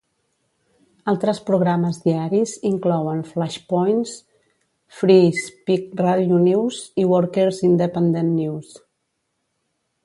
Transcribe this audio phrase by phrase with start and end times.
[1.11, 4.15] Altres programes diaris inclouen Flashpoints,
[5.01, 8.75] Free Speech Radio News i Workers Independent News.